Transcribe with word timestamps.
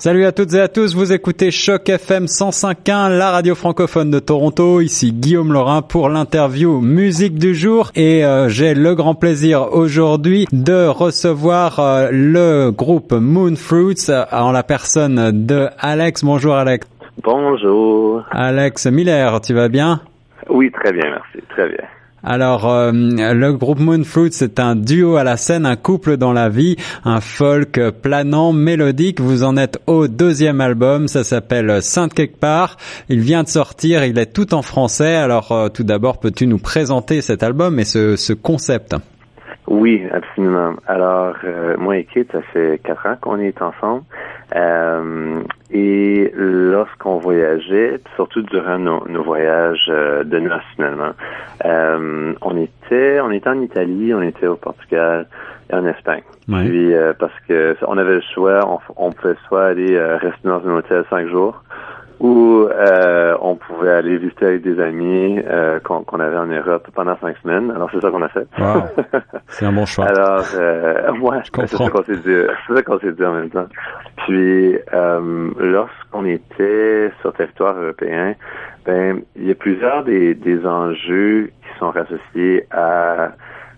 Salut 0.00 0.26
à 0.26 0.30
toutes 0.30 0.54
et 0.54 0.60
à 0.60 0.68
tous, 0.68 0.94
vous 0.94 1.12
écoutez 1.12 1.50
Choc 1.50 1.88
FM 1.88 2.26
105.1, 2.26 3.18
la 3.18 3.32
radio 3.32 3.56
francophone 3.56 4.12
de 4.12 4.20
Toronto. 4.20 4.80
Ici 4.80 5.12
Guillaume 5.12 5.52
Laurin 5.52 5.82
pour 5.82 6.08
l'interview 6.08 6.80
musique 6.80 7.36
du 7.36 7.52
jour 7.52 7.90
et 7.96 8.24
euh, 8.24 8.48
j'ai 8.48 8.74
le 8.74 8.94
grand 8.94 9.16
plaisir 9.16 9.72
aujourd'hui 9.72 10.46
de 10.52 10.86
recevoir 10.86 11.80
euh, 11.80 12.10
le 12.12 12.70
groupe 12.70 13.12
Moon 13.12 13.56
Fruits 13.56 14.08
euh, 14.08 14.24
en 14.30 14.52
la 14.52 14.62
personne 14.62 15.44
de 15.44 15.66
Alex. 15.80 16.22
Bonjour 16.22 16.54
Alex. 16.54 16.86
Bonjour. 17.24 18.22
Alex 18.30 18.86
Miller, 18.86 19.40
tu 19.40 19.52
vas 19.52 19.68
bien? 19.68 20.00
Oui, 20.48 20.70
très 20.70 20.92
bien, 20.92 21.10
merci, 21.10 21.44
très 21.48 21.68
bien. 21.70 21.84
Alors, 22.24 22.68
euh, 22.68 22.90
le 22.92 23.52
groupe 23.52 23.78
Moonfruit, 23.78 24.30
c'est 24.32 24.58
un 24.58 24.74
duo 24.74 25.16
à 25.16 25.24
la 25.24 25.36
scène, 25.36 25.64
un 25.66 25.76
couple 25.76 26.16
dans 26.16 26.32
la 26.32 26.48
vie, 26.48 26.76
un 27.04 27.20
folk 27.20 27.80
planant, 28.02 28.52
mélodique. 28.52 29.20
Vous 29.20 29.44
en 29.44 29.56
êtes 29.56 29.78
au 29.86 30.08
deuxième 30.08 30.60
album, 30.60 31.06
ça 31.06 31.22
s'appelle 31.22 31.80
Sainte 31.82 32.14
quelque 32.14 32.38
part. 32.38 32.76
Il 33.08 33.20
vient 33.20 33.44
de 33.44 33.48
sortir, 33.48 34.04
il 34.04 34.18
est 34.18 34.32
tout 34.32 34.52
en 34.52 34.62
français. 34.62 35.14
Alors, 35.14 35.52
euh, 35.52 35.68
tout 35.68 35.84
d'abord, 35.84 36.18
peux-tu 36.18 36.46
nous 36.46 36.58
présenter 36.58 37.20
cet 37.22 37.42
album 37.42 37.78
et 37.78 37.84
ce, 37.84 38.16
ce 38.16 38.32
concept? 38.32 38.96
Oui, 39.70 40.02
absolument. 40.10 40.74
Alors, 40.86 41.36
euh, 41.44 41.76
moi 41.76 41.98
et 41.98 42.04
Kate, 42.04 42.32
ça 42.32 42.40
fait 42.40 42.80
quatre 42.82 43.04
ans 43.06 43.16
qu'on 43.20 43.38
est 43.38 43.60
ensemble. 43.60 44.02
Euh, 44.56 45.42
et 45.70 46.32
lorsqu'on 46.34 47.18
voyageait, 47.18 48.00
surtout 48.16 48.40
durant 48.42 48.78
nos, 48.78 49.06
nos 49.08 49.22
voyages 49.22 49.86
euh, 49.90 50.24
de 50.24 50.38
noces 50.38 50.62
finalement, 50.74 51.12
euh, 51.66 52.32
on 52.40 52.56
était 52.56 53.20
on 53.20 53.30
était 53.30 53.50
en 53.50 53.60
Italie, 53.60 54.14
on 54.14 54.22
était 54.22 54.46
au 54.46 54.56
Portugal 54.56 55.26
et 55.70 55.74
en 55.74 55.84
Espagne. 55.86 56.22
Ouais. 56.48 56.64
Puis 56.64 56.94
euh, 56.94 57.12
parce 57.18 57.38
que 57.46 57.76
on 57.86 57.98
avait 57.98 58.14
le 58.14 58.22
choix, 58.34 58.60
on, 58.66 58.78
on 58.96 59.12
pouvait 59.12 59.36
soit 59.48 59.66
aller 59.66 60.00
rester 60.00 60.48
dans 60.48 60.66
un 60.66 60.76
hôtel 60.76 61.04
cinq 61.10 61.28
jours 61.28 61.62
ou 62.20 62.66
euh, 62.70 63.36
on 63.40 63.54
pouvait 63.56 63.90
aller 63.92 64.18
visiter 64.18 64.46
avec 64.46 64.62
des 64.62 64.80
amis 64.80 65.40
euh, 65.46 65.78
qu'on 65.80 66.02
qu'on 66.02 66.18
avait 66.20 66.36
en 66.36 66.46
Europe 66.46 66.88
pendant 66.94 67.16
cinq 67.20 67.36
semaines. 67.42 67.70
Alors 67.70 67.88
c'est 67.92 68.00
ça 68.00 68.10
qu'on 68.10 68.22
a 68.22 68.28
fait. 68.28 68.46
Wow. 68.58 68.82
C'est 69.48 69.64
un 69.66 69.72
bon 69.72 69.86
choix. 69.86 70.06
Alors, 70.06 70.44
euh, 70.56 71.10
ouais, 71.20 71.38
Je 71.44 71.50
c'est 71.66 71.76
ça 71.76 71.88
qu'on 71.90 72.02
s'est 72.02 72.16
dit. 72.16 72.36
C'est 72.66 72.74
ça 72.74 72.82
qu'on 72.82 72.98
s'est 72.98 73.12
dit 73.12 73.24
en 73.24 73.32
même 73.34 73.50
temps. 73.50 73.66
Puis, 74.26 74.76
euh, 74.92 75.50
lorsqu'on 75.58 76.26
était 76.26 77.10
sur 77.22 77.32
territoire 77.32 77.74
européen, 77.80 78.34
ben, 78.84 79.22
il 79.36 79.46
y 79.48 79.50
a 79.50 79.54
plusieurs 79.54 80.04
des, 80.04 80.34
des 80.34 80.66
enjeux 80.66 81.46
qui 81.62 81.78
sont 81.78 81.92
associés 81.96 82.66
à, 82.70 83.30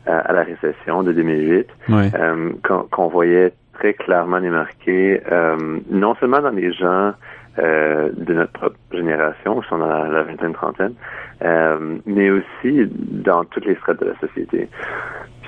à, 0.06 0.16
à 0.18 0.32
la 0.32 0.42
récession 0.42 1.02
de 1.02 1.12
2008 1.12 1.66
Ouais. 1.88 2.10
euh, 2.18 2.50
qu'on 2.66 2.82
qu'on 2.90 3.08
voyait 3.08 3.52
très 3.74 3.94
clairement 3.94 4.40
démarqué, 4.40 5.20
euh, 5.30 5.56
non 5.90 6.14
seulement 6.16 6.40
dans 6.40 6.50
les 6.50 6.72
gens 6.72 7.12
euh, 7.58 8.10
de 8.16 8.32
notre 8.34 8.52
propre 8.52 8.76
génération, 8.92 9.60
qui 9.60 9.68
sont 9.68 9.78
dans 9.78 9.88
la, 9.88 10.08
la 10.08 10.22
vingtaine, 10.22 10.52
trentaine, 10.52 10.94
euh, 11.42 11.96
mais 12.06 12.30
aussi 12.30 12.88
dans 12.90 13.44
toutes 13.44 13.64
les 13.66 13.74
strates 13.76 14.00
de 14.00 14.06
la 14.06 14.18
société. 14.20 14.68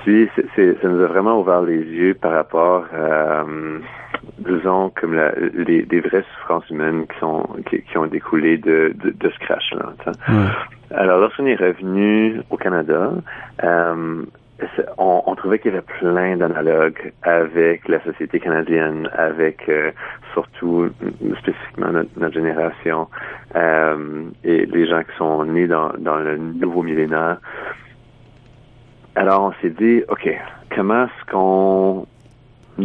Puis, 0.03 0.29
c'est, 0.35 0.45
c'est- 0.55 0.81
ça 0.81 0.87
nous 0.89 1.01
a 1.01 1.07
vraiment 1.07 1.39
ouvert 1.39 1.61
les 1.61 1.79
yeux 1.81 2.13
par 2.13 2.33
rapport, 2.33 2.85
euh, 2.93 3.79
disons, 4.39 4.91
comme 4.99 5.13
la, 5.15 5.31
les, 5.53 5.83
les 5.89 5.99
vraies 6.01 6.25
souffrances 6.35 6.69
humaines 6.69 7.05
qui 7.07 7.19
sont 7.19 7.47
qui, 7.69 7.81
qui 7.83 7.97
ont 7.97 8.05
découlé 8.07 8.57
de, 8.57 8.93
de, 9.01 9.11
de 9.11 9.29
ce 9.29 9.39
crash-là. 9.39 9.93
Ouais. 10.05 10.95
Alors, 10.95 11.19
lorsqu'on 11.21 11.45
est 11.45 11.55
revenu 11.55 12.41
au 12.49 12.57
Canada, 12.57 13.11
euh, 13.63 14.23
on, 14.97 15.35
trouvait 15.35 15.59
qu'il 15.59 15.71
y 15.71 15.73
avait 15.75 15.85
plein 15.99 16.37
d'analogues 16.37 17.13
avec 17.23 17.87
la 17.87 18.01
société 18.03 18.39
canadienne, 18.39 19.09
avec 19.13 19.67
euh, 19.69 19.91
surtout 20.33 20.89
mm, 21.01 21.35
spécifiquement 21.35 21.91
notre, 21.91 22.09
notre 22.17 22.33
génération 22.33 23.07
euh, 23.55 24.23
et 24.43 24.65
les 24.65 24.87
gens 24.87 25.01
qui 25.03 25.15
sont 25.17 25.45
nés 25.45 25.67
dans 25.67 25.91
le 25.97 26.37
nouveau 26.37 26.83
millénaire. 26.83 27.37
Alors, 29.15 29.43
on 29.43 29.61
s'est 29.61 29.69
dit, 29.69 30.03
OK, 30.09 30.27
comment 30.75 31.05
est-ce 31.05 31.31
qu'on 31.31 32.07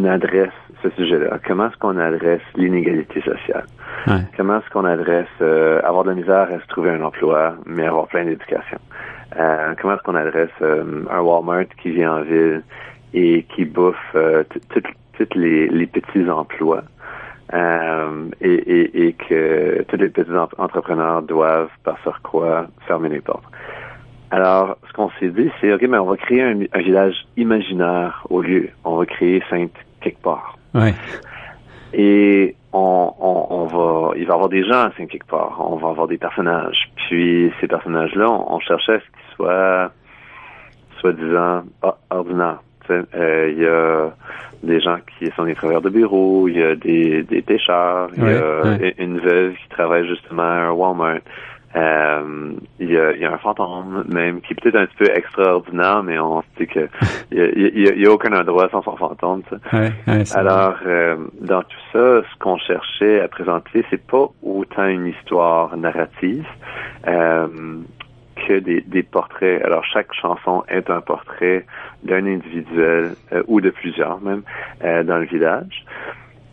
adresse 0.04 0.52
ce 0.82 0.90
sujet-là? 0.90 1.38
Comment 1.46 1.68
est-ce 1.68 1.78
qu'on 1.78 1.96
adresse 1.96 2.42
l'inégalité 2.54 3.20
sociale? 3.22 3.64
Ouais. 4.08 4.22
Comment 4.36 4.58
est-ce 4.58 4.70
qu'on 4.70 4.84
adresse 4.84 5.26
euh, 5.40 5.80
avoir 5.84 6.04
de 6.04 6.10
la 6.10 6.14
misère 6.16 6.48
à 6.52 6.58
se 6.60 6.66
trouver 6.68 6.90
un 6.90 7.02
emploi, 7.02 7.54
mais 7.66 7.86
avoir 7.86 8.06
plein 8.06 8.24
d'éducation? 8.24 8.78
Euh, 9.38 9.74
comment 9.80 9.94
est-ce 9.94 10.02
qu'on 10.02 10.14
adresse 10.14 10.48
euh, 10.62 11.04
un 11.10 11.20
Walmart 11.20 11.68
qui 11.82 11.90
vient 11.90 12.14
en 12.14 12.22
ville 12.22 12.62
et 13.12 13.44
qui 13.54 13.64
bouffe 13.64 13.96
euh, 14.14 14.44
tous 14.70 15.34
les, 15.34 15.68
les 15.68 15.86
petits 15.86 16.28
emplois 16.30 16.82
euh, 17.52 18.28
et, 18.40 18.54
et, 18.54 19.06
et 19.08 19.12
que 19.12 19.82
tous 19.88 19.96
les 19.96 20.08
petits 20.08 20.30
entrepreneurs 20.58 21.22
doivent, 21.22 21.70
par 21.84 21.98
surcroît, 22.02 22.66
fermer 22.86 23.10
les 23.10 23.20
portes? 23.20 23.44
Alors, 24.30 24.76
ce 24.86 24.92
qu'on 24.92 25.10
s'est 25.18 25.30
dit, 25.30 25.50
c'est, 25.60 25.72
OK, 25.72 25.82
mais 25.88 25.98
on 25.98 26.04
va 26.04 26.16
créer 26.16 26.42
un, 26.42 26.60
un 26.72 26.82
village 26.82 27.16
imaginaire 27.36 28.26
au 28.28 28.42
lieu. 28.42 28.68
On 28.84 28.96
va 28.96 29.06
créer 29.06 29.42
Sainte 29.48 29.72
quelque 30.00 30.22
part. 30.22 30.56
Ouais. 30.74 30.94
Et 31.94 32.54
on, 32.72 33.12
on, 33.18 33.46
on 33.50 33.64
va, 33.66 34.12
il 34.16 34.26
va 34.26 34.32
y 34.32 34.34
avoir 34.34 34.48
des 34.48 34.64
gens 34.64 34.84
à 34.86 34.90
quelque 34.90 35.26
part. 35.26 35.56
On 35.60 35.76
va 35.76 35.88
avoir 35.90 36.06
des 36.06 36.18
personnages. 36.18 36.90
Puis 36.96 37.52
ces 37.60 37.66
personnages-là, 37.66 38.30
on, 38.30 38.54
on 38.54 38.60
cherchait 38.60 38.94
à 38.94 39.00
ce 39.00 39.04
qu'ils 39.04 39.34
soient, 39.36 39.90
soi-disant, 41.00 41.62
o- 41.82 41.94
ordinaires. 42.10 42.60
Tu 42.86 42.92
sais, 42.94 43.02
euh, 43.14 43.50
Il 43.52 43.62
y 43.62 43.66
a 43.66 44.10
des 44.62 44.80
gens 44.80 44.98
qui 45.18 45.30
sont 45.36 45.44
des 45.44 45.54
travailleurs 45.54 45.82
de 45.82 45.90
bureau, 45.90 46.48
il 46.48 46.58
y 46.58 46.62
a 46.62 46.74
des, 46.74 47.22
des 47.22 47.42
pêcheurs, 47.42 48.10
il 48.16 48.22
y 48.24 48.26
a 48.26 48.62
ouais. 48.62 48.94
une 48.98 49.18
veuve 49.20 49.54
qui 49.54 49.68
travaille 49.70 50.06
justement 50.08 50.42
à 50.42 50.46
un 50.46 50.70
Walmart. 50.72 51.20
Euh, 51.76 52.52
il, 52.80 52.90
y 52.90 52.96
a, 52.98 53.12
il 53.12 53.20
y 53.20 53.24
a 53.26 53.32
un 53.32 53.38
fantôme 53.38 54.04
même 54.08 54.40
qui 54.40 54.54
est 54.54 54.56
peut-être 54.60 54.76
un 54.76 54.86
petit 54.86 54.96
peu 54.96 55.10
extraordinaire, 55.14 56.02
mais 56.02 56.18
on 56.18 56.40
se 56.40 56.46
dit 56.58 56.66
que 56.66 56.88
il 57.30 57.38
y 57.38 57.40
a, 57.42 57.46
il 57.46 57.78
y 57.80 57.88
a- 57.88 57.92
il 57.94 58.02
y 58.02 58.06
a 58.06 58.10
aucun 58.10 58.32
endroit 58.32 58.68
sans 58.70 58.82
son 58.82 58.96
fantôme. 58.96 59.42
Ouais. 59.72 59.92
Ouais, 60.06 60.22
Alors, 60.34 60.76
euh, 60.86 61.16
dans 61.40 61.62
tout 61.62 61.76
ça, 61.92 62.22
ce 62.22 62.38
qu'on 62.38 62.56
cherchait 62.56 63.20
à 63.20 63.28
présenter, 63.28 63.84
c'est 63.90 64.04
pas 64.06 64.28
autant 64.42 64.86
une 64.86 65.06
histoire 65.08 65.76
narrative 65.76 66.46
euh, 67.06 67.46
que 68.46 68.58
des, 68.60 68.80
des 68.82 69.02
portraits. 69.02 69.62
Alors, 69.64 69.84
chaque 69.84 70.12
chanson 70.14 70.64
est 70.68 70.88
un 70.90 71.00
portrait 71.02 71.66
d'un 72.02 72.24
individuel 72.26 73.10
euh, 73.32 73.42
ou 73.46 73.60
de 73.60 73.70
plusieurs 73.70 74.20
même 74.20 74.42
euh, 74.84 75.02
dans 75.02 75.18
le 75.18 75.26
village. 75.26 75.84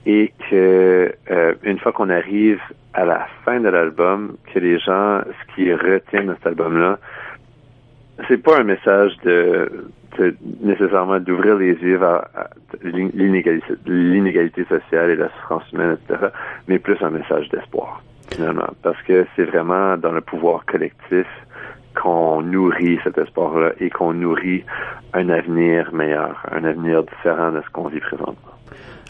Et 0.06 0.32
que 0.50 1.14
euh, 1.32 1.54
une 1.64 1.80
fois 1.80 1.92
qu'on 1.92 2.10
arrive 2.10 2.60
à 2.94 3.06
la 3.06 3.28
fin 3.44 3.60
de 3.60 3.70
l'album, 3.70 4.36
que 4.54 4.60
les 4.60 4.78
gens, 4.80 5.22
ce 5.22 5.56
qui 5.56 5.74
retiennent 5.74 6.28
de 6.28 6.34
cet 6.36 6.48
album-là, 6.48 7.00
c'est 8.28 8.42
pas 8.42 8.60
un 8.60 8.64
message 8.64 9.14
de, 9.24 9.90
de- 10.18 10.36
nécessairement 10.62 11.20
d'ouvrir 11.20 11.56
les 11.58 11.74
yeux 11.74 11.98
vers 11.98 12.26
à 12.36 12.48
l'inégalité, 12.84 13.74
l'inégalité 13.86 14.64
sociale 14.66 15.10
et 15.10 15.16
la 15.16 15.30
souffrance 15.30 15.70
humaine, 15.74 15.98
etc., 16.08 16.28
mais 16.68 16.80
plus 16.80 16.98
un 17.02 17.10
message 17.10 17.50
d'espoir, 17.50 18.02
finalement. 18.32 18.70
Parce 18.84 19.02
que 19.04 19.26
c'est 19.36 19.44
vraiment 19.46 19.98
dans 19.98 20.12
le 20.12 20.22
pouvoir 20.22 20.66
collectif 20.66 21.28
qu'on 22.02 22.42
nourrit 22.42 23.00
cet 23.04 23.18
espoir-là 23.18 23.72
et 23.80 23.90
qu'on 23.90 24.14
nourrit 24.14 24.64
un 25.14 25.30
avenir 25.30 25.94
meilleur, 25.94 26.42
un 26.52 26.64
avenir 26.64 27.04
différent 27.04 27.52
de 27.52 27.62
ce 27.62 27.70
qu'on 27.72 27.88
vit 27.88 28.00
présentement. 28.02 28.55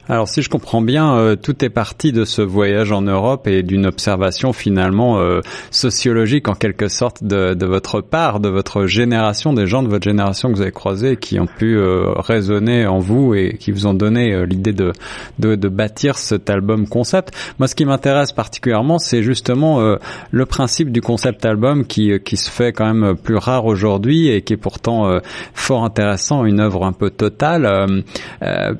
Alors 0.08 0.28
si 0.28 0.44
je 0.44 0.50
comprends 0.50 0.82
bien, 0.82 1.16
euh, 1.16 1.36
tout 1.36 1.66
est 1.66 1.70
parti 1.70 2.12
de 2.12 2.26
ce 2.26 2.44
voyage 2.44 2.92
en 2.92 3.02
Europe 3.02 3.48
et 3.48 3.64
d'une 3.64 3.88
observation 3.88 4.54
finalement 4.54 5.18
euh, 5.20 5.42
sociologique 5.72 6.48
en 6.48 6.54
quelque 6.54 6.90
sorte 6.90 7.24
de, 7.24 7.66
votre 7.66 8.02
part, 8.02 8.40
de 8.40 8.48
votre 8.48 8.86
génération, 8.86 9.52
des 9.52 9.66
gens 9.66 9.82
de 9.82 9.88
votre 9.88 10.04
génération 10.04 10.50
que 10.50 10.56
vous 10.56 10.62
avez 10.62 10.72
croisés 10.72 11.18
qui 11.18 11.40
ont 11.40 11.48
pu 11.48 11.76
euh, 11.76 12.12
résonner 12.18 12.86
en 12.86 13.00
vous 13.00 13.34
et 13.34 13.58
qui 13.60 13.72
vous 13.72 13.88
ont 13.88 13.96
donné 13.96 14.32
euh, 14.32 14.46
l'idée 14.46 14.74
de, 14.74 14.94
de, 15.40 15.56
de 15.56 15.70
bâtir 15.70 16.20
cet 16.20 16.52
album 16.52 16.88
concept. 16.88 17.34
Moi 17.58 17.68
ce 17.68 17.74
qui 17.74 17.86
m'intéresse 17.86 18.32
particulièrement 18.32 19.00
c'est 19.00 19.24
justement 19.24 19.96
le 20.32 20.46
principe 20.46 20.92
du 20.92 21.02
concept 21.02 21.46
album 21.46 21.86
qui, 21.86 22.20
qui 22.20 22.38
se 22.38 22.50
fait 22.50 22.74
quand 22.74 22.94
même 22.94 23.16
plus 23.16 23.38
rare 23.38 23.66
aujourd'hui 23.66 24.30
et 24.30 24.44
qui 24.44 24.54
est 24.54 24.58
pourtant 24.58 25.20
fort 25.54 25.84
intéressant, 25.84 26.46
une 26.46 26.60
œuvre 26.60 26.86
un 26.86 26.92
peu 26.92 27.10
totale, 27.10 28.04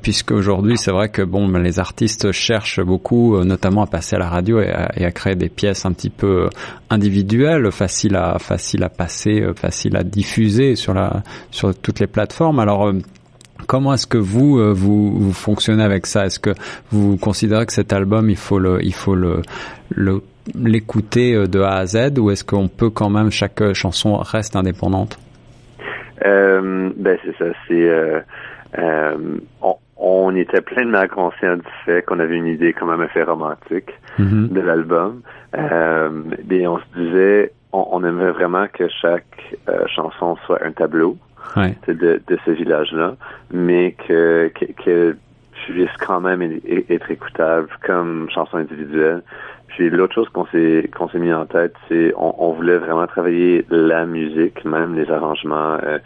puisque 0.02 0.30
aujourd'hui 0.30 0.65
c'est 0.74 0.90
vrai 0.90 1.08
que 1.08 1.22
bon, 1.22 1.46
ben, 1.46 1.62
les 1.62 1.78
artistes 1.78 2.32
cherchent 2.32 2.80
beaucoup, 2.80 3.36
euh, 3.36 3.44
notamment 3.44 3.82
à 3.82 3.86
passer 3.86 4.16
à 4.16 4.18
la 4.18 4.28
radio 4.28 4.60
et 4.60 4.70
à, 4.72 5.10
créer 5.12 5.36
des 5.36 5.48
pièces 5.48 5.86
un 5.86 5.92
petit 5.92 6.10
peu 6.10 6.46
euh, 6.46 6.48
individuelles, 6.90 7.70
faciles 7.70 8.16
à 8.16 8.38
facile 8.40 8.82
à 8.82 8.88
passer, 8.88 9.42
euh, 9.42 9.54
faciles 9.54 9.96
à 9.96 10.02
diffuser 10.02 10.74
sur 10.74 10.94
la 10.94 11.22
sur 11.50 11.72
toutes 11.78 12.00
les 12.00 12.08
plateformes. 12.08 12.58
Alors 12.58 12.92
Comment 13.66 13.94
est-ce 13.94 14.06
que 14.06 14.18
vous, 14.18 14.74
vous 14.74 15.32
fonctionnez 15.32 15.82
avec 15.82 16.04
ça? 16.06 16.26
Est-ce 16.26 16.38
que 16.38 16.50
vous 16.90 17.16
considérez 17.16 17.64
que 17.64 17.72
cet 17.72 17.92
album 17.94 18.28
il 18.28 18.36
faut 18.36 18.60
il 18.78 18.92
faut 18.92 19.16
l'écouter 20.54 21.32
de 21.48 21.60
A 21.60 21.76
à 21.76 21.86
Z 21.86 22.18
ou 22.18 22.30
est-ce 22.30 22.44
qu'on 22.44 22.68
peut 22.68 22.90
quand 22.90 23.08
même 23.08 23.30
chaque 23.30 23.72
chanson 23.72 24.18
reste 24.18 24.56
indépendante? 24.56 25.18
Ben 26.22 27.18
c'est 27.24 27.36
ça, 27.38 27.46
c'est 27.66 27.88
on 29.96 30.34
était 30.36 30.60
pleinement 30.60 31.06
conscient 31.08 31.56
du 31.56 31.62
fait 31.84 32.04
qu'on 32.04 32.20
avait 32.20 32.36
une 32.36 32.46
idée 32.46 32.72
quand 32.72 32.86
même 32.86 33.00
assez 33.00 33.22
romantique 33.22 33.90
mm-hmm. 34.18 34.48
de 34.52 34.60
l'album. 34.60 35.22
Euh, 35.56 36.10
et 36.50 36.66
on 36.66 36.78
se 36.78 36.84
disait, 36.96 37.52
on, 37.72 38.04
aimerait 38.04 38.32
vraiment 38.32 38.66
que 38.72 38.88
chaque 38.88 39.56
euh, 39.68 39.86
chanson 39.86 40.36
soit 40.46 40.62
un 40.64 40.72
tableau 40.72 41.16
de, 41.56 42.20
de 42.26 42.38
ce 42.44 42.50
village-là, 42.50 43.16
mais 43.52 43.92
que, 44.06 44.50
que, 44.54 44.64
que 44.82 45.16
quand 45.98 46.20
même 46.20 46.42
être 46.42 47.10
écoutable 47.10 47.68
comme 47.84 48.28
chanson 48.30 48.58
individuelle. 48.58 49.22
Puis 49.68 49.90
l'autre 49.90 50.14
chose 50.14 50.28
qu'on 50.30 50.46
s'est 50.46 50.88
qu'on 50.96 51.08
s'est 51.08 51.18
mis 51.18 51.32
en 51.32 51.44
tête, 51.44 51.74
c'est 51.88 52.14
on, 52.16 52.34
on, 52.38 52.52
voulait 52.52 52.78
vraiment 52.78 53.06
travailler 53.06 53.66
la 53.68 54.06
musique, 54.06 54.64
même 54.64 54.94
les 54.94 55.10
arrangements. 55.10 55.76
Euh, 55.82 55.98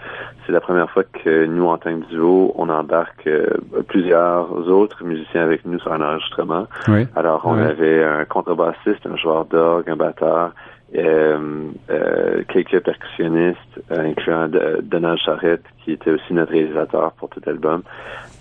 c'est 0.44 0.52
la 0.52 0.60
première 0.60 0.90
fois 0.90 1.04
que 1.04 1.44
nous, 1.44 1.66
en 1.66 1.76
tant 1.76 2.00
que 2.00 2.06
duo, 2.06 2.52
on 2.56 2.68
embarque 2.68 3.26
euh, 3.26 3.46
plusieurs 3.86 4.50
autres 4.68 5.04
musiciens 5.04 5.42
avec 5.42 5.64
nous 5.66 5.78
sur 5.78 5.92
un 5.92 6.00
enregistrement. 6.00 6.66
Alors 7.14 7.42
on 7.44 7.58
avait 7.58 8.02
un 8.02 8.24
contrebassiste, 8.24 9.06
un 9.06 9.16
joueur 9.16 9.44
d'orgue, 9.44 9.88
un 9.90 9.96
batteur, 9.96 10.52
quelques 10.92 12.81
percussionnistes, 12.81 13.81
incluant 13.90 14.48
Donald 14.82 15.19
Charrette, 15.19 15.64
qui 15.84 15.92
était 15.92 16.10
aussi 16.10 16.32
notre 16.32 16.52
réalisateur 16.52 17.12
pour 17.12 17.28
tout 17.28 17.42
album, 17.46 17.82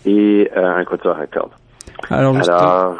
et 0.06 0.50
un 0.56 0.84
quatuor 0.86 1.18
à 1.18 1.28
cordes. 1.28 1.52
Alors, 2.10 2.36
Alors 2.36 2.96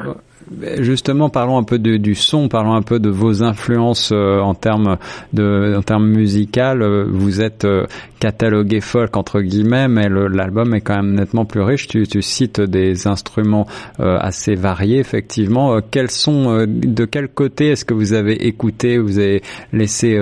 justement, 0.80 1.30
parlons 1.30 1.58
un 1.58 1.64
peu 1.64 1.80
du 1.80 2.16
son, 2.16 2.48
parlons 2.48 2.74
un 2.74 2.82
peu 2.82 3.00
de 3.00 3.10
vos 3.10 3.44
influences 3.44 4.12
euh, 4.12 4.40
en 4.40 4.54
termes 4.54 4.98
de, 5.34 5.76
en 5.78 5.82
termes 5.82 6.08
musical. 6.08 6.82
Euh, 6.82 7.06
vous 7.10 7.42
êtes 7.42 7.66
euh, 7.66 7.86
catalogué 8.20 8.82
folk 8.82 9.16
entre 9.18 9.42
guillemets, 9.42 9.88
mais 9.88 10.10
l'album 10.10 10.74
est 10.74 10.82
quand 10.82 10.96
même 10.96 11.14
nettement 11.14 11.46
plus 11.46 11.62
riche. 11.62 11.88
Tu, 11.88 12.22
cites 12.22 12.62
des 12.62 13.08
instruments 13.08 13.66
assez 13.98 14.56
variés, 14.56 15.00
effectivement. 15.00 15.80
quels 15.82 16.12
sont, 16.12 16.66
de 16.68 17.06
quel 17.06 17.30
côté 17.30 17.70
est-ce 17.70 17.86
que 17.86 17.94
vous 17.94 18.14
avez 18.14 18.48
écouté, 18.48 18.98
vous 18.98 19.20
avez 19.20 19.42
laissé 19.72 20.20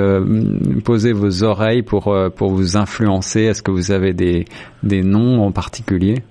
poser 0.84 1.12
vos 1.12 1.44
oreilles 1.44 1.82
pour 1.82 2.16
pour 2.36 2.52
vous 2.52 2.78
influencer? 2.78 3.42
Est-ce 3.42 3.64
que 3.64 3.72
vous 3.72 3.92
avez 3.92 4.14
des 4.14 4.46
des 4.84 5.02
noms 5.02 5.44
en 5.44 5.52
particulier? 5.52 6.22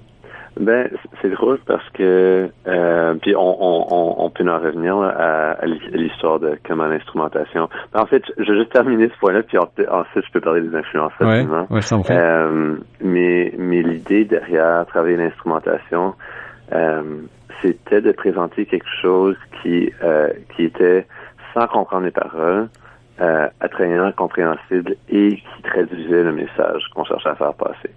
Ben, 0.58 0.88
c'est 1.20 1.28
drôle 1.28 1.58
parce 1.66 1.86
que 1.90 2.48
euh, 2.66 3.14
puis 3.20 3.36
on, 3.36 3.40
on, 3.40 4.24
on, 4.24 4.30
peut 4.30 4.48
en 4.48 4.58
revenir 4.58 4.96
à, 4.96 5.56
l'histoire 5.92 6.40
de 6.40 6.58
comment 6.66 6.86
l'instrumentation. 6.86 7.68
Ben, 7.92 8.00
en 8.00 8.06
fait, 8.06 8.22
je 8.38 8.52
vais 8.52 8.58
juste 8.60 8.72
terminer 8.72 9.08
ce 9.08 9.18
point-là, 9.18 9.42
puis 9.42 9.58
ensuite 9.58 10.24
je 10.26 10.32
peux 10.32 10.40
parler 10.40 10.62
des 10.62 10.74
influences 10.74 11.12
ouais, 11.20 11.46
ouais, 11.70 11.80
euh, 12.10 12.76
mais 13.02 13.52
mais 13.58 13.82
l'idée 13.82 14.24
derrière 14.24 14.86
travailler 14.86 15.16
l'instrumentation, 15.16 16.14
euh, 16.72 17.02
c'était 17.60 18.00
de 18.00 18.12
présenter 18.12 18.64
quelque 18.64 18.88
chose 19.02 19.36
qui 19.62 19.92
euh, 20.02 20.30
qui 20.54 20.64
était 20.64 21.06
sans 21.52 21.66
comprendre 21.66 22.04
les 22.04 22.12
paroles, 22.12 22.68
euh, 23.20 23.48
attrayant, 23.60 24.12
compréhensible 24.12 24.96
et 25.08 25.36
qui 25.36 25.62
traduisait 25.62 26.22
le 26.22 26.32
message 26.32 26.82
qu'on 26.94 27.04
cherchait 27.04 27.30
à 27.30 27.34
faire 27.34 27.54
passer. 27.54 27.90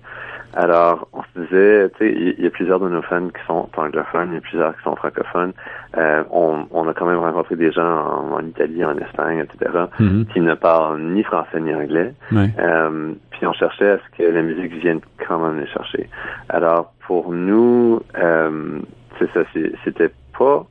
Alors, 0.55 1.07
on 1.13 1.21
se 1.21 1.45
disait, 1.45 1.89
tu 1.91 1.97
sais, 1.99 2.35
il 2.37 2.43
y, 2.43 2.47
a 2.47 2.49
plusieurs 2.49 2.79
de 2.79 2.89
nos 2.89 3.03
fans 3.03 3.27
qui 3.27 3.45
sont 3.45 3.69
anglophones, 3.77 4.29
il 4.31 4.35
y 4.35 4.37
a 4.37 4.41
plusieurs 4.41 4.75
qui 4.75 4.83
sont 4.83 4.95
francophones. 4.95 5.53
Euh, 5.97 6.23
on, 6.31 6.65
on, 6.71 6.87
a 6.87 6.93
quand 6.93 7.05
même 7.05 7.19
rencontré 7.19 7.55
des 7.55 7.71
gens 7.71 8.33
en, 8.33 8.39
Italie, 8.39 8.83
en 8.83 8.97
Espagne, 8.97 9.39
etc., 9.39 9.71
mm-hmm. 9.99 10.25
qui 10.27 10.39
ne 10.39 10.55
parlent 10.55 11.01
ni 11.01 11.21
français 11.23 11.59
ni 11.59 11.73
anglais. 11.73 12.13
Euh, 12.33 13.13
puis 13.29 13.45
on 13.45 13.53
cherchait 13.53 13.91
à 13.91 13.97
ce 13.97 14.17
que 14.17 14.23
la 14.23 14.41
musique 14.41 14.73
vienne 14.73 15.01
quand 15.27 15.37
même 15.37 15.59
les 15.59 15.67
chercher. 15.67 16.09
Alors, 16.49 16.93
pour 17.05 17.31
nous, 17.31 18.01
euh, 18.17 18.79
c'est 19.19 19.31
ça, 19.33 19.41
c'était 19.83 20.11
pas 20.37 20.65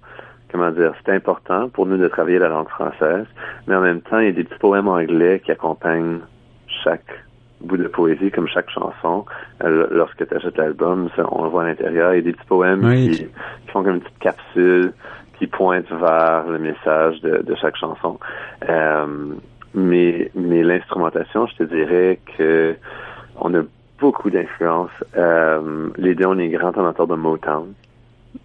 comment 0.51 0.71
dire, 0.71 0.93
c'était 0.99 1.13
important 1.13 1.69
pour 1.69 1.87
nous 1.87 1.97
de 1.97 2.09
travailler 2.09 2.39
la 2.39 2.49
langue 2.49 2.69
française, 2.69 3.27
mais 3.67 3.75
en 3.75 3.81
même 3.81 4.01
temps, 4.01 4.19
il 4.19 4.27
y 4.27 4.29
a 4.29 4.33
des 4.33 4.45
petits 4.45 4.59
poèmes 4.59 4.89
anglais 4.89 5.41
qui 5.45 5.53
accompagnent 5.53 6.21
chaque 6.85 7.07
bout 7.61 7.77
de 7.77 7.89
poésie 7.89 8.31
comme 8.31 8.49
chaque 8.49 8.71
chanson. 8.71 9.25
Euh, 9.65 9.87
lorsque 9.91 10.27
tu 10.27 10.35
achètes 10.35 10.57
l'album, 10.57 11.09
on 11.31 11.45
le 11.45 11.51
voit 11.51 11.63
à 11.63 11.67
l'intérieur. 11.67 12.13
Il 12.15 12.17
y 12.17 12.21
a 12.21 12.23
des 12.23 12.33
petits 12.33 12.47
poèmes 12.47 12.83
qui, 12.83 13.27
font 13.73 13.83
comme 13.83 13.97
une 13.97 14.01
petite 14.01 14.19
capsule 14.19 14.93
qui 15.39 15.47
pointe 15.47 15.89
vers 15.91 16.47
le 16.49 16.59
message 16.59 17.21
de, 17.21 17.55
chaque 17.61 17.77
chanson. 17.77 18.19
Euh, 18.69 19.07
mais 19.75 20.31
mais 20.35 20.63
l'instrumentation, 20.63 21.47
je 21.47 21.57
te 21.57 21.63
dirais 21.65 22.19
que 22.37 22.75
on 23.37 23.55
a 23.55 23.63
beaucoup 24.01 24.31
d'influence. 24.31 24.91
Euh, 25.17 25.89
les 25.97 26.15
deux, 26.15 26.27
on 26.27 26.39
est 26.39 26.49
grands 26.49 26.73
amateurs 26.73 27.07
de 27.07 27.15
Motown. 27.15 27.73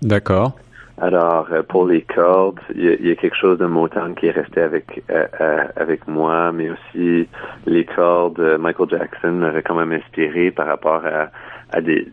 D'accord. 0.01 0.53
Alors, 1.01 1.47
euh, 1.51 1.63
pour 1.63 1.87
les 1.87 2.03
cordes, 2.03 2.59
il 2.75 2.83
y, 2.83 3.11
a 3.11 3.15
quelque 3.15 3.35
chose 3.35 3.57
de 3.57 3.65
Motown 3.65 4.13
qui 4.13 4.27
est 4.27 4.31
resté 4.31 4.61
avec 4.61 5.03
euh, 5.09 5.25
euh, 5.41 5.63
avec 5.75 6.07
moi, 6.07 6.51
mais 6.51 6.69
aussi 6.69 7.27
les 7.65 7.83
cordes. 7.83 8.39
Michael 8.59 8.89
Jackson 8.89 9.31
m'avait 9.31 9.63
quand 9.63 9.75
même 9.75 9.91
inspiré 9.91 10.51
par 10.51 10.67
rapport 10.67 11.03
à, 11.05 11.29
à 11.75 11.81
des, 11.81 12.07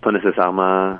pas 0.00 0.12
nécessairement 0.12 0.98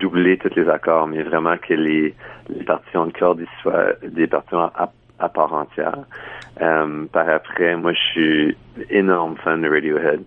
doubler 0.00 0.38
tous 0.38 0.54
les 0.56 0.66
accords, 0.70 1.06
mais 1.06 1.22
vraiment 1.22 1.58
que 1.58 1.74
les, 1.74 2.14
les 2.48 2.64
partitions 2.64 3.04
de 3.04 3.12
cordes 3.12 3.44
soient 3.60 3.92
des 4.02 4.26
partitions 4.26 4.70
à, 4.74 4.90
à 5.18 5.28
part 5.28 5.52
entière. 5.52 5.98
par 6.58 7.28
après, 7.28 7.76
moi, 7.76 7.92
je 7.92 7.98
suis 7.98 8.56
énorme 8.88 9.36
fan 9.44 9.60
de 9.60 9.68
Radiohead 9.68 10.22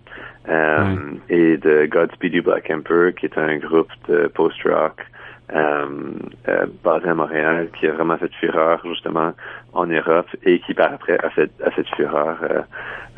et 1.28 1.56
de 1.56 1.86
Godspeed 1.86 2.34
You 2.34 2.44
Black 2.44 2.70
Emperor, 2.70 3.12
qui 3.12 3.26
est 3.26 3.36
un 3.36 3.56
groupe 3.56 3.90
de 4.08 4.28
post-rock 4.28 5.02
euh, 5.52 5.86
euh, 6.48 6.66
basé 6.82 7.08
à 7.08 7.14
Montréal, 7.14 7.68
qui 7.78 7.86
a 7.86 7.92
vraiment 7.92 8.16
fait 8.16 8.32
fureur 8.40 8.80
justement 8.84 9.32
en 9.74 9.86
Europe 9.86 10.28
et 10.44 10.60
qui 10.60 10.72
par 10.72 10.94
après 10.94 11.18
a 11.22 11.30
fait, 11.30 11.50
a 11.64 11.70
fait 11.70 11.86
fureur 11.94 12.38
euh, 12.42 12.62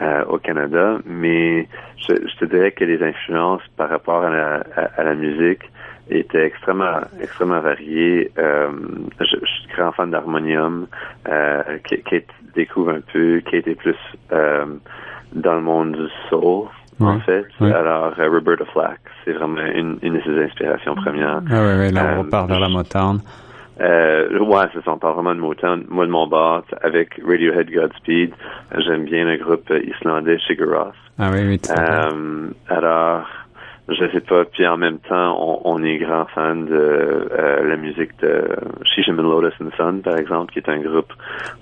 euh, 0.02 0.24
au 0.24 0.38
Canada. 0.38 0.98
Mais 1.06 1.68
je, 1.96 2.14
je, 2.14 2.36
te 2.36 2.44
dirais 2.44 2.72
que 2.72 2.84
les 2.84 3.02
influences 3.02 3.62
par 3.76 3.88
rapport 3.88 4.24
à 4.24 4.30
la, 4.30 4.64
à, 4.96 5.04
la 5.04 5.14
musique 5.14 5.62
étaient 6.10 6.46
extrêmement 6.46 7.00
extrêmement 7.20 7.60
variées. 7.60 8.32
Euh, 8.38 8.68
je, 9.20 9.36
je, 9.40 9.46
suis 9.46 9.68
grand 9.76 9.92
fan 9.92 10.10
d'harmonium, 10.10 10.86
euh, 11.28 11.62
Kate 11.84 12.24
découvre 12.54 12.92
un 12.92 13.00
peu, 13.12 13.40
qui 13.48 13.56
était 13.56 13.74
plus 13.74 13.96
dans 15.34 15.54
le 15.54 15.60
monde 15.60 15.96
du 15.96 16.08
soul, 16.28 16.68
en 17.00 17.20
fait. 17.20 17.46
Alors, 17.60 18.12
euh, 18.18 18.30
Roberta 18.30 18.64
Flack, 18.66 19.00
c'est 19.24 19.32
vraiment 19.32 19.60
une, 19.60 19.98
une, 20.02 20.14
de 20.14 20.20
ses 20.22 20.44
inspirations 20.44 20.94
premières. 20.94 21.40
Ah 21.50 21.60
oui, 21.62 21.72
oui, 21.80 21.92
là, 21.92 22.16
on 22.18 22.24
part 22.24 22.46
vers 22.46 22.60
la 22.60 22.68
Motown. 22.68 23.20
Euh, 23.80 24.38
ouais, 24.38 24.66
ça, 24.72 24.80
on 24.86 24.98
parle 24.98 25.14
vraiment 25.14 25.34
de 25.34 25.40
Motown. 25.40 25.84
Moi, 25.88 26.06
de 26.06 26.10
mon 26.10 26.26
bar, 26.28 26.62
avec 26.82 27.20
Radiohead 27.26 27.70
Godspeed, 27.70 28.32
j'aime 28.78 29.04
bien 29.04 29.24
le 29.24 29.36
groupe 29.36 29.70
islandais 29.70 30.38
Sugar 30.46 30.68
Ross. 30.68 30.94
Ah 31.18 31.30
oui, 31.32 31.40
oui, 31.46 31.58
tout 31.58 31.70
euh, 31.72 32.50
Alors, 32.68 33.26
je 33.88 34.10
sais 34.12 34.20
pas. 34.20 34.44
Puis 34.44 34.66
en 34.66 34.76
même 34.76 34.98
temps, 34.98 35.36
on, 35.38 35.60
on 35.64 35.82
est 35.82 35.98
grand 35.98 36.26
fan 36.26 36.66
de 36.66 36.72
euh, 36.74 37.68
la 37.68 37.76
musique 37.76 38.18
de 38.20 38.48
Shishiman 38.84 39.22
Lotus 39.22 39.54
and 39.60 39.70
Sun, 39.76 40.02
par 40.02 40.16
exemple, 40.16 40.52
qui 40.52 40.58
est 40.58 40.68
un 40.68 40.80
groupe 40.80 41.12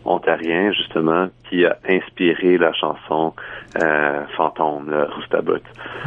ontarien, 0.05 0.73
justement, 0.73 1.29
qui 1.49 1.65
a 1.65 1.77
inspiré 1.89 2.59
la 2.59 2.73
chanson 2.73 3.35
euh, 3.83 4.23
Fantôme, 4.37 4.91
le 4.91 5.05
Roustabot. 5.05 5.57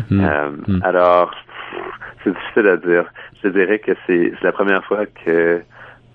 Mm. 0.10 0.26
Euh, 0.26 0.50
mm. 0.68 0.82
Alors, 0.84 1.32
c'est 2.24 2.32
difficile 2.34 2.68
à 2.68 2.78
dire. 2.78 3.06
Je 3.44 3.50
dirais 3.50 3.80
que 3.80 3.92
c'est 4.08 4.32
la 4.42 4.52
première 4.52 4.84
fois 4.86 5.06
que 5.06 5.62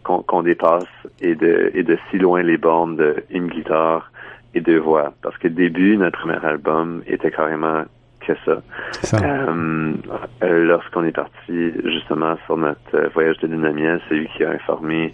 qu'on 0.03 0.43
dépasse 0.43 0.89
et 1.21 1.37
de, 1.37 1.71
et 1.75 1.85
de 1.85 1.97
si 2.11 2.19
loin 2.19 2.43
les 2.43 2.57
bornes 2.57 2.97
d'une 3.31 3.49
guitare 3.49 4.11
et 4.55 4.61
deux 4.61 4.79
voix. 4.79 5.13
Parce 5.23 5.37
que 5.39 5.47
début, 5.47 5.97
notre 5.97 6.19
premier 6.19 6.45
album 6.45 7.03
était 7.07 7.31
carrément 7.31 7.85
que 8.21 8.33
ça. 8.45 8.63
Euh, 9.23 9.93
euh, 10.43 10.65
lorsqu'on 10.65 11.05
est 11.05 11.13
parti 11.13 11.73
justement 11.85 12.37
sur 12.47 12.57
notre 12.57 12.95
euh, 12.95 13.09
voyage 13.15 13.39
de 13.39 13.49
lune 13.49 14.01
c'est 14.09 14.15
lui 14.15 14.29
qui 14.37 14.45
a 14.45 14.51
informé 14.51 15.13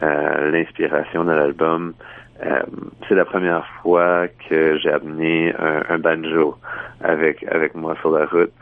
l'inspiration 0.00 1.24
de 1.24 1.32
l'album. 1.32 1.94
C'est 3.08 3.14
la 3.14 3.24
première 3.24 3.66
fois 3.82 4.26
que 4.48 4.78
j'ai 4.78 4.90
amené 4.90 5.54
un, 5.88 5.98
banjo 5.98 6.56
avec 7.02 7.44
avec 7.50 7.74
moi 7.74 7.96
sur 8.00 8.10
la 8.10 8.26
route. 8.26 8.52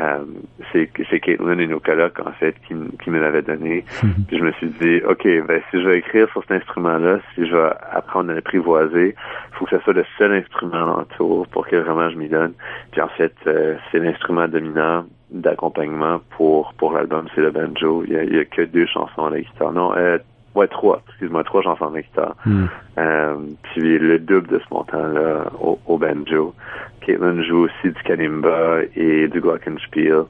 Euh, 0.00 0.24
c'est 0.72 0.90
c'est 1.10 1.20
Caitlin 1.20 1.58
et 1.58 1.66
nos 1.66 1.78
colocs 1.78 2.18
en 2.20 2.32
fait 2.32 2.54
qui, 2.66 2.74
qui 3.02 3.10
me 3.10 3.20
l'avaient 3.20 3.42
donné. 3.42 3.84
Mhm. 4.02 4.24
Puis 4.26 4.38
je 4.38 4.42
me 4.42 4.52
suis 4.52 4.68
dit, 4.80 5.00
ok, 5.06 5.24
ben 5.46 5.60
si 5.70 5.82
je 5.82 5.86
vais 5.86 5.98
écrire 5.98 6.28
sur 6.30 6.42
cet 6.42 6.62
instrument-là, 6.62 7.18
si 7.34 7.46
je 7.46 7.54
vais 7.54 7.70
apprendre 7.92 8.30
à 8.30 8.34
l'apprivoiser, 8.34 9.14
il 9.14 9.56
faut 9.56 9.66
que 9.66 9.76
ce 9.76 9.82
soit 9.84 9.92
le 9.92 10.04
seul 10.16 10.32
instrument 10.32 10.98
en 10.98 11.04
tour 11.16 11.46
pour 11.48 11.66
que 11.66 11.76
vraiment 11.76 12.08
je 12.10 12.16
m'y 12.16 12.28
donne. 12.28 12.54
Puis 12.90 13.00
en 13.00 13.08
fait, 13.08 13.34
euh, 13.46 13.76
c'est 13.90 13.98
l'instrument 13.98 14.48
dominant 14.48 15.04
d'accompagnement 15.30 16.20
pour 16.36 16.72
pour 16.74 16.92
l'album, 16.92 17.26
c'est 17.34 17.42
le 17.42 17.50
banjo. 17.50 18.04
Il 18.06 18.12
y, 18.14 18.16
a, 18.16 18.24
il 18.24 18.34
y 18.34 18.38
a 18.38 18.44
que 18.44 18.62
deux 18.62 18.86
chansons 18.86 19.26
à 19.26 19.30
la 19.30 19.40
guitare. 19.40 19.72
Non, 19.72 19.92
euh, 19.94 20.18
Ouais, 20.54 20.68
trois, 20.68 21.02
excuse-moi, 21.08 21.44
trois 21.44 21.62
chansons 21.62 21.90
de 21.90 22.00
guitare. 22.00 22.36
Hmm. 22.44 22.66
Euh, 22.98 23.36
puis 23.62 23.98
le 23.98 24.18
double 24.18 24.48
de 24.48 24.58
ce 24.58 24.74
montant-là 24.74 25.50
au, 25.60 25.78
au, 25.86 25.98
banjo. 25.98 26.54
Caitlin 27.00 27.42
joue 27.42 27.64
aussi 27.64 27.84
du 27.84 28.02
kalimba 28.04 28.80
et 28.94 29.28
du 29.28 29.40
glockenspiel, 29.40 30.24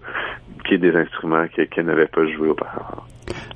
piquer 0.58 0.78
des 0.78 0.94
instruments 0.96 1.46
qu'elle 1.48 1.86
n'avait 1.86 2.06
pas 2.06 2.24
joué 2.26 2.50
auparavant. 2.50 3.04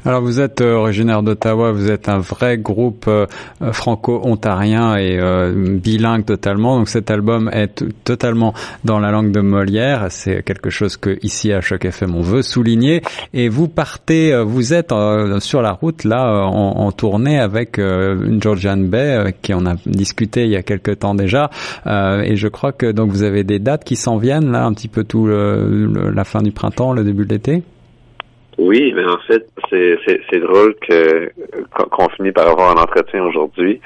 Alors 0.06 0.22
vous 0.22 0.38
êtes 0.38 0.60
euh, 0.60 0.75
originaire 0.75 1.25
d'Ottawa, 1.25 1.72
vous 1.72 1.90
êtes 1.90 2.08
un 2.08 2.18
vrai 2.18 2.58
groupe 2.58 3.06
euh, 3.08 3.26
franco-ontarien 3.72 4.96
et 4.96 5.18
euh, 5.18 5.52
bilingue 5.52 6.25
totalement. 6.25 6.78
Donc 6.78 6.88
cet 6.88 7.10
album 7.10 7.50
est 7.52 7.82
totalement 8.04 8.54
dans 8.84 9.00
la 9.00 9.10
langue 9.10 9.32
de 9.32 9.40
Molière. 9.40 10.06
C'est 10.10 10.44
quelque 10.44 10.70
chose 10.70 10.96
que 10.96 11.18
ici 11.25 11.52
à 11.52 11.60
Choc 11.60 11.84
FM 11.84 12.14
on 12.14 12.20
veut 12.20 12.42
souligner. 12.42 13.02
Et 13.34 13.48
vous 13.48 13.66
partez, 13.66 14.40
vous 14.44 14.72
êtes 14.75 14.94
sur 15.40 15.60
la 15.60 15.72
route 15.72 16.04
là 16.04 16.46
en, 16.46 16.86
en 16.86 16.92
tournée 16.92 17.40
avec 17.40 17.78
une 17.78 18.40
Georgian 18.40 18.76
Bay 18.76 19.34
qui 19.42 19.54
en 19.54 19.66
a 19.66 19.75
discuté 19.86 20.44
il 20.44 20.50
y 20.50 20.56
a 20.56 20.62
quelque 20.62 20.92
temps 20.92 21.16
déjà. 21.16 21.50
et 21.84 22.36
je 22.36 22.46
crois 22.46 22.70
que 22.70 22.92
donc 22.92 23.10
vous 23.10 23.25
avez 23.25 23.42
des 23.42 23.58
dates 23.58 23.82
qui 23.82 23.96
s'en 23.96 24.18
viennent 24.18 24.52
là 24.52 24.66
un 24.66 24.72
petit 24.72 24.88
peu 24.88 25.02
tout 25.02 25.26
la 25.26 26.25
fin 26.25 26.42
du 26.42 26.52
printemps, 26.52 26.92
le 26.92 27.02
début 27.02 27.26
de 27.26 27.34
l'été? 27.34 27.64
Oui, 28.58 28.92
mais 28.96 29.04
en 29.04 29.18
fait, 29.26 29.46
c'est 29.70 30.40
drôle 30.40 30.75
que 30.76 31.30
qu'on 31.90 32.08
finit 32.10 32.32
par 32.32 32.48
avoir 32.48 32.70
un 32.70 32.80
entretien 32.82 33.22
aujourd'hui 33.22 33.80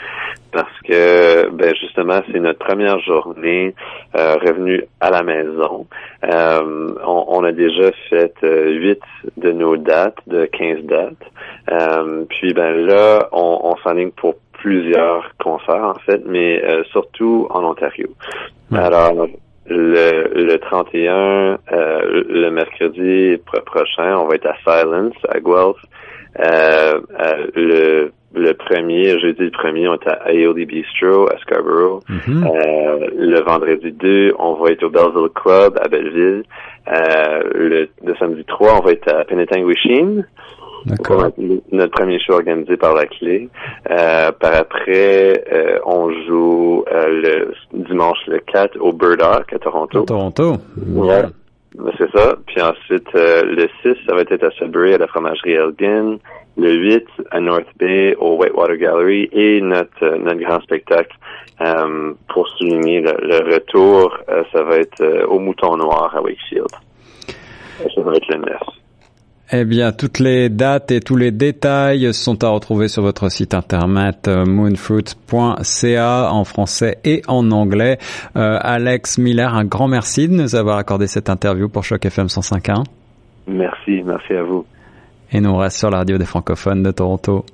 parce 0.53 0.81
que 0.85 1.49
ben 1.51 1.75
justement 1.75 2.21
c'est 2.31 2.39
notre 2.39 2.59
première 2.59 2.99
journée 3.01 3.75
euh, 4.17 4.37
revenue 4.37 4.85
à 5.01 5.11
la 5.11 5.23
maison. 5.23 5.87
Euh, 6.25 6.89
on, 7.05 7.43
a 7.45 7.53
déjà 7.53 7.91
fait 8.09 8.35
euh, 8.45 8.71
huit 8.71 9.01
de 9.37 9.53
nos 9.53 9.77
dates, 9.77 10.19
de 10.27 10.47
15 10.47 10.85
dates. 10.85 11.15
Euh, 11.71 12.25
puis 12.29 12.53
ben 12.53 12.87
là, 12.87 13.29
on, 13.33 13.61
on 13.63 13.77
s'enligne 13.79 14.11
pour 14.11 14.35
plusieurs 14.53 15.33
concerts 15.43 15.85
en 15.85 15.99
fait, 16.07 16.23
mais 16.27 16.63
euh, 16.65 16.85
surtout 16.93 17.49
en 17.51 17.65
Ontario. 17.65 18.09
Alors 18.73 19.27
le, 19.67 20.33
le 20.35 20.59
31, 20.59 21.59
euh, 22.03 22.25
le 22.29 22.51
mercredi 22.51 23.37
prochain, 23.67 24.17
on 24.19 24.27
va 24.27 24.35
être 24.37 24.47
à 24.47 24.57
Silence, 24.65 25.15
à 25.29 25.41
Guelph. 25.41 25.77
Euh, 26.39 27.01
euh, 27.19 27.47
le, 27.57 28.13
le 28.35 28.53
premier, 28.55 29.19
jeudi 29.19 29.43
le 29.43 29.51
premier, 29.51 29.89
on 29.89 29.95
est 29.95 30.09
à 30.09 30.33
Aioli 30.33 30.65
Bistro 30.65 31.29
à 31.29 31.39
Scarborough. 31.39 32.03
Euh, 32.11 33.09
le 33.17 33.41
vendredi 33.41 33.91
2, 33.93 34.35
on 34.39 34.55
va 34.55 34.71
être 34.71 34.85
au 34.85 34.91
Belleville 34.91 35.31
Club 35.35 35.79
à 35.83 35.89
Belleville. 35.89 36.45
Euh, 36.89 37.43
le, 37.55 37.89
le, 38.05 38.15
samedi 38.19 38.45
3, 38.45 38.79
on 38.79 38.85
va 38.85 38.93
être 38.93 39.09
à 39.13 39.25
Penetanguishene. 39.25 40.25
D'accord. 40.87 41.31
Notre 41.73 41.93
premier 41.93 42.19
show 42.21 42.35
organisé 42.35 42.77
par 42.77 42.95
la 42.95 43.07
clé. 43.07 43.49
Euh, 43.91 44.33
par 44.33 44.55
après, 44.55 45.45
euh, 45.53 45.79
on 45.85 46.11
joue 46.27 46.85
euh, 46.91 47.53
le 47.73 47.85
dimanche 47.87 48.19
le 48.29 48.39
4 48.39 48.79
au 48.81 48.93
Burdock 48.93 49.53
à 49.53 49.59
Toronto. 49.59 50.03
À 50.03 50.07
Toronto. 50.07 50.57
Ouais. 50.87 51.23
Ben, 51.81 51.93
c'est 51.97 52.11
ça. 52.13 52.37
Puis 52.47 52.61
ensuite, 52.61 53.09
euh, 53.15 53.43
le 53.45 53.69
6, 53.83 53.97
ça 54.07 54.15
va 54.15 54.21
être 54.23 54.45
à 54.45 54.51
Sudbury 54.53 54.95
à 54.95 54.99
la 54.99 55.07
fromagerie 55.07 55.53
Elgin. 55.53 56.19
Le 56.57 56.73
8, 56.75 57.07
à 57.31 57.41
North 57.41 57.67
Bay 57.79 58.15
au 58.19 58.37
Whitewater 58.37 58.77
Gallery. 58.77 59.29
Et 59.33 59.61
notre, 59.61 60.03
euh, 60.03 60.19
notre 60.19 60.41
grand 60.41 60.61
spectacle, 60.61 61.17
pour 62.29 62.49
souligner 62.57 63.03
le, 63.03 63.13
le 63.21 63.55
retour, 63.55 64.17
ça 64.51 64.63
va 64.63 64.79
être 64.79 65.27
au 65.29 65.39
Mouton 65.39 65.77
Noir 65.77 66.15
à 66.17 66.23
Wakefield. 66.23 66.71
Ça 67.95 68.01
va 68.01 68.15
être 68.15 68.29
le 68.29 68.39
9. 68.39 68.80
Eh 69.53 69.65
bien, 69.65 69.91
toutes 69.91 70.21
les 70.21 70.49
dates 70.49 70.93
et 70.93 71.01
tous 71.01 71.17
les 71.17 71.33
détails 71.33 72.15
sont 72.15 72.45
à 72.45 72.49
retrouver 72.51 72.87
sur 72.87 73.03
votre 73.03 73.29
site 73.31 73.53
internet 73.53 74.29
euh, 74.29 74.45
moonfruit.ca 74.47 76.31
en 76.31 76.45
français 76.45 76.99
et 77.05 77.23
en 77.27 77.51
anglais. 77.51 77.99
Euh, 78.37 78.59
Alex 78.61 79.19
Miller, 79.19 79.53
un 79.53 79.65
grand 79.65 79.89
merci 79.89 80.29
de 80.29 80.35
nous 80.35 80.55
avoir 80.55 80.79
accordé 80.79 81.09
cette 81.09 81.29
interview 81.29 81.69
pour 81.69 81.83
Choc 81.83 82.05
FM 82.05 82.27
105.1. 82.27 82.85
Merci, 83.49 84.05
merci 84.05 84.35
à 84.35 84.45
vous. 84.45 84.65
Et 85.33 85.41
nous 85.41 85.51
on 85.51 85.57
reste 85.57 85.79
sur 85.79 85.91
la 85.91 85.99
radio 85.99 86.17
des 86.17 86.27
francophones 86.27 86.85
de 86.85 86.93
Toronto. 86.93 87.45